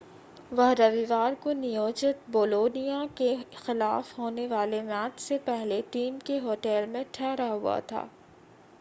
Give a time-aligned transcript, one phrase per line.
[0.53, 6.87] वह रविवार को नियोजित बोलोनिया के खिलाफ होने वाले मैच से पहले टीम के होटल
[6.89, 8.09] में ठहरा हुआ था